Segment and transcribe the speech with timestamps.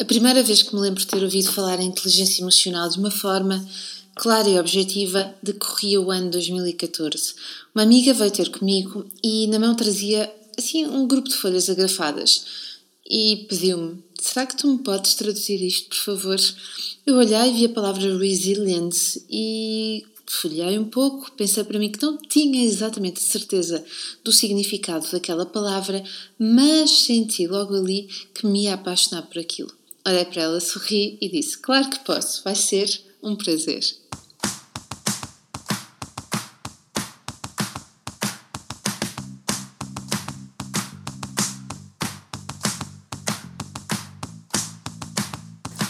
[0.00, 3.10] A primeira vez que me lembro de ter ouvido falar em inteligência emocional de uma
[3.10, 3.62] forma
[4.16, 7.34] clara e objetiva decorria o ano 2014.
[7.74, 12.46] Uma amiga veio ter comigo e na mão trazia assim um grupo de folhas agrafadas
[13.10, 16.40] e pediu-me: Será que tu me podes traduzir isto, por favor?
[17.04, 22.02] Eu olhei e vi a palavra resilience e folhei um pouco, pensei para mim que
[22.02, 23.84] não tinha exatamente certeza
[24.24, 26.02] do significado daquela palavra,
[26.38, 29.78] mas senti logo ali que me ia apaixonar por aquilo.
[30.06, 32.88] Olhei para ela, sorri e disse: Claro que posso, vai ser
[33.22, 33.82] um prazer.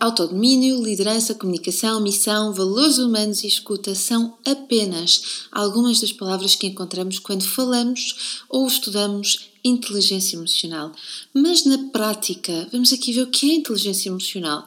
[0.00, 7.18] autodomínio, liderança, comunicação, missão, valores humanos e escuta são apenas algumas das palavras que encontramos
[7.18, 10.92] quando falamos ou estudamos inteligência emocional.
[11.34, 14.66] Mas na prática, vamos aqui ver o que é inteligência emocional.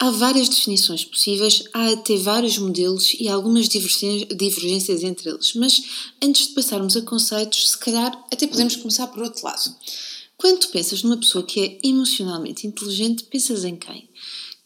[0.00, 5.82] Há várias definições possíveis, há até vários modelos e algumas divergências entre eles, mas
[6.22, 9.74] antes de passarmos a conceitos, se calhar até podemos começar por outro lado.
[10.38, 14.08] Quando tu pensas numa pessoa que é emocionalmente inteligente, pensas em quem?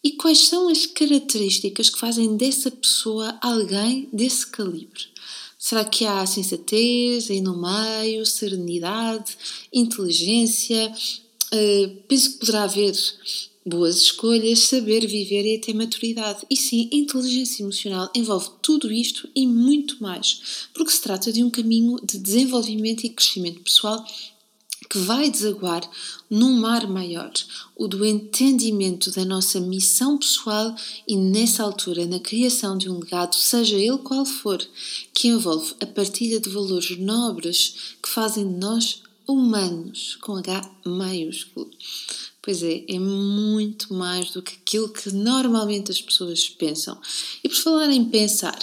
[0.04, 5.04] E quais são as características que fazem dessa pessoa alguém desse calibre?
[5.58, 9.34] Será que há sensatez aí no meio, serenidade,
[9.72, 10.92] inteligência?
[11.54, 12.94] Uh, penso que poderá haver
[13.64, 16.44] boas escolhas, saber viver e até maturidade.
[16.50, 21.48] E sim, inteligência emocional envolve tudo isto e muito mais, porque se trata de um
[21.48, 24.04] caminho de desenvolvimento e crescimento pessoal
[24.92, 25.90] que vai desaguar
[26.28, 27.32] num mar maior,
[27.74, 30.76] o do entendimento da nossa missão pessoal
[31.08, 34.62] e, nessa altura, na criação de um legado, seja ele qual for,
[35.14, 41.70] que envolve a partilha de valores nobres que fazem de nós humanos, com H maiúsculo.
[42.42, 47.00] Pois é, é muito mais do que aquilo que normalmente as pessoas pensam.
[47.42, 48.58] E por falar em pensar,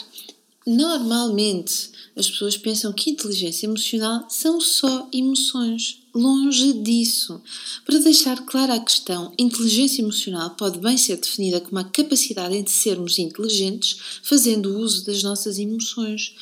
[0.64, 6.00] normalmente as pessoas pensam que inteligência emocional são só emoções.
[6.14, 7.42] Longe disso.
[7.86, 12.72] Para deixar clara a questão, inteligência emocional pode bem ser definida como a capacidade de
[12.72, 16.34] sermos inteligentes fazendo uso das nossas emoções.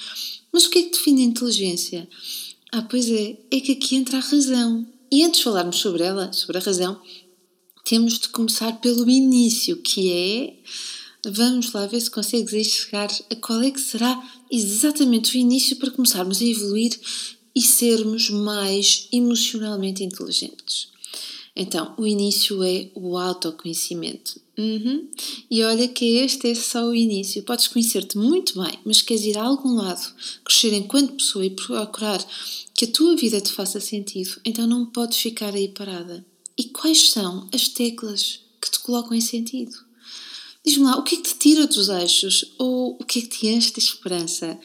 [0.52, 2.08] Mas o que é que define inteligência?
[2.72, 4.88] Ah, pois é, é que aqui entra a razão.
[5.12, 7.00] E antes de falarmos sobre ela, sobre a razão,
[7.84, 10.54] temos de começar pelo início, que é.
[11.32, 14.22] Vamos lá ver se consegues chegar a qual é que será
[14.52, 17.00] exatamente o início para começarmos a evoluir
[17.56, 20.90] e sermos mais emocionalmente inteligentes.
[21.56, 24.40] Então, o início é o autoconhecimento.
[24.56, 25.08] Uhum.
[25.50, 27.42] E olha que este é só o início.
[27.42, 30.14] Podes conhecer-te muito bem, mas queres ir a algum lado,
[30.46, 32.24] crescer enquanto pessoa e procurar
[32.76, 36.24] que a tua vida te faça sentido, então não podes ficar aí parada.
[36.56, 39.87] E quais são as teclas que te colocam em sentido?
[40.68, 42.54] Diz-me lá, o que é que te tira dos eixos?
[42.58, 44.60] Ou o que é que te enche de esperança?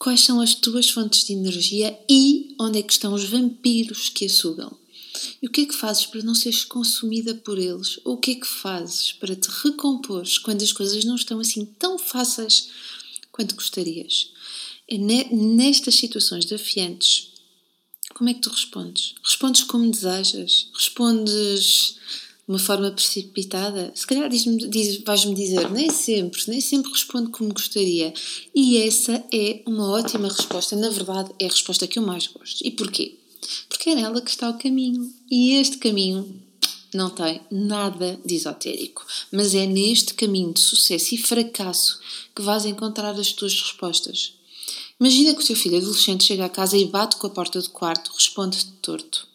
[0.00, 4.24] quais são as tuas fontes de energia e onde é que estão os vampiros que
[4.24, 4.74] a sugam.
[5.42, 8.00] E o que é que fazes para não seres consumida por eles?
[8.02, 11.66] Ou o que é que fazes para te recompores quando as coisas não estão assim
[11.66, 12.70] tão fáceis
[13.30, 14.30] quanto gostarias?
[14.88, 17.32] É nestas situações desafiantes,
[18.14, 19.14] como é que tu respondes?
[19.22, 20.68] Respondes como desejas?
[20.72, 21.96] Respondes
[22.50, 27.54] uma forma precipitada, se calhar diz diz, vais-me dizer, nem sempre, nem sempre respondo como
[27.54, 28.12] gostaria.
[28.52, 30.74] E essa é uma ótima resposta.
[30.74, 32.66] Na verdade, é a resposta que eu mais gosto.
[32.66, 33.16] E porquê?
[33.68, 35.14] Porque é nela que está o caminho.
[35.30, 36.42] E este caminho
[36.92, 42.00] não tem nada de esotérico, mas é neste caminho de sucesso e fracasso
[42.34, 44.34] que vais encontrar as tuas respostas.
[44.98, 47.70] Imagina que o teu filho adolescente chega a casa e bate com a porta do
[47.70, 49.29] quarto, responde-te torto.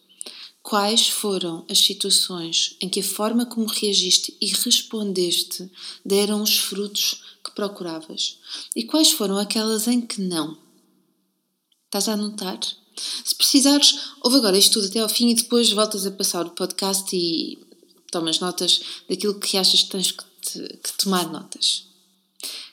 [0.68, 5.70] Quais foram as situações em que a forma como reagiste e respondeste
[6.04, 8.40] deram os frutos que procuravas?
[8.74, 10.58] E quais foram aquelas em que não?
[11.84, 12.58] Estás a anotar?
[13.24, 16.50] Se precisares, ouve agora isto tudo até ao fim e depois voltas a passar o
[16.50, 17.56] podcast e
[18.10, 21.84] tomas notas daquilo que achas que tens que, te, que tomar notas.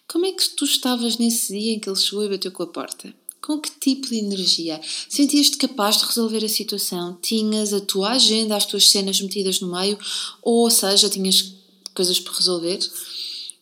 [0.08, 2.68] Como é que tu estavas nesse dia em que ele chegou e bateu com a
[2.68, 3.14] porta?
[3.44, 4.80] Com que tipo de energia?
[5.10, 7.18] Sentias-te capaz de resolver a situação?
[7.22, 10.00] Tinhas a tua agenda, as tuas cenas metidas no meio?
[10.42, 11.54] Ou seja, tinhas
[11.94, 12.78] coisas para resolver?
[12.78, 12.90] De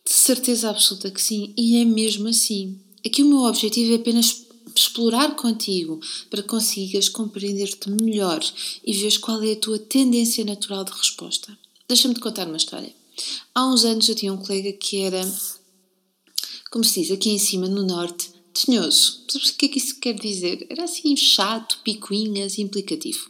[0.06, 2.80] certeza absoluta que sim, e é mesmo assim.
[3.04, 4.44] Aqui o meu objetivo é apenas
[4.76, 6.00] explorar contigo
[6.30, 8.40] para que consigas compreender-te melhor
[8.86, 11.58] e veres qual é a tua tendência natural de resposta.
[11.88, 12.94] Deixa-me te contar uma história.
[13.56, 15.28] Há uns anos eu tinha um colega que era,
[16.70, 19.24] como se diz aqui em cima no norte, desnhoso.
[19.28, 20.66] Sabes o que é que isso quer dizer?
[20.70, 23.30] Era assim chato, picuinhas, implicativo.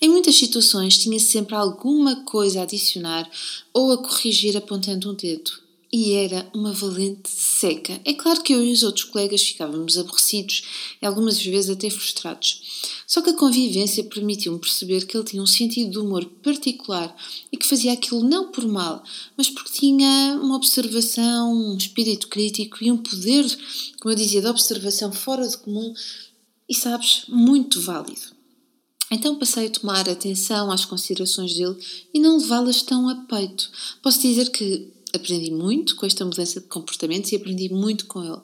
[0.00, 3.30] Em muitas situações tinha sempre alguma coisa a adicionar
[3.72, 8.00] ou a corrigir apontando um dedo e era uma valente seca.
[8.04, 10.62] É claro que eu e os outros colegas ficávamos aborrecidos
[11.00, 12.62] e algumas vezes até frustrados.
[13.06, 17.14] Só que a convivência permitiu-me perceber que ele tinha um sentido de humor particular
[17.50, 19.02] e que fazia aquilo não por mal,
[19.36, 23.46] mas porque tinha uma observação, um espírito crítico e um poder,
[24.00, 25.94] como eu dizia, de observação fora de comum
[26.68, 28.36] e, sabes, muito válido.
[29.10, 31.78] Então passei a tomar atenção às considerações dele
[32.12, 33.70] e não levá-las tão a peito.
[34.02, 38.40] Posso dizer que aprendi muito com esta mudança de comportamentos e aprendi muito com ele.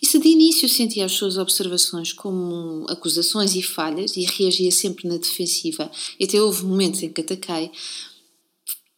[0.00, 5.08] E se de início sentia as suas observações como acusações e falhas e reagia sempre
[5.08, 7.70] na defensiva, e até houve momentos em que ataquei,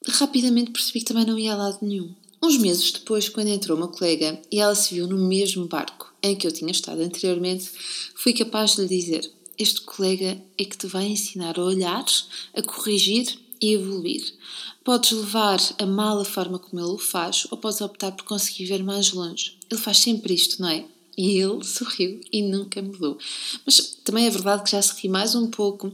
[0.09, 2.15] rapidamente percebi que também não ia a lado nenhum.
[2.43, 6.37] Uns meses depois, quando entrou uma colega e ela se viu no mesmo barco em
[6.37, 7.71] que eu tinha estado anteriormente,
[8.15, 12.05] fui capaz de lhe dizer: Este colega é que te vai ensinar a olhar,
[12.55, 14.35] a corrigir evoluir.
[14.85, 18.67] Podes levar a mal a forma como ele o faz ou podes optar por conseguir
[18.67, 19.57] ver mais longe.
[19.71, 20.85] Ele faz sempre isto, não é?
[21.17, 23.17] E ele sorriu e nunca mudou.
[23.65, 25.91] Mas também é verdade que já se ri mais um pouco,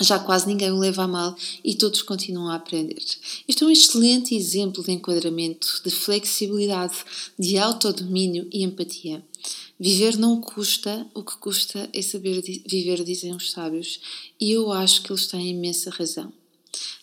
[0.00, 3.02] já quase ninguém o leva a mal e todos continuam a aprender.
[3.46, 6.94] Isto é um excelente exemplo de enquadramento, de flexibilidade,
[7.38, 9.24] de autodomínio e empatia.
[9.78, 13.98] Viver não custa, o que custa é saber viver, dizem os sábios,
[14.40, 16.32] e eu acho que eles têm imensa razão.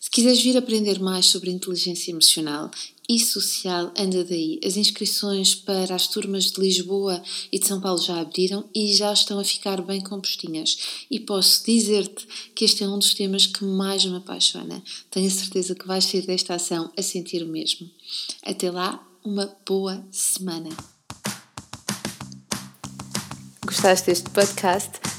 [0.10, 2.72] Se quiseres vir aprender mais sobre inteligência emocional
[3.08, 4.60] e social, anda daí.
[4.66, 7.22] As inscrições para as turmas de Lisboa
[7.52, 11.06] e de São Paulo já abriram e já estão a ficar bem compostinhas.
[11.12, 12.26] E posso dizer-te
[12.56, 14.82] que este é um dos temas que mais me apaixona.
[15.12, 17.88] Tenho a certeza que vais sair desta ação a sentir o mesmo.
[18.42, 20.70] Até lá, uma boa semana.
[23.64, 25.19] Gostaste deste podcast?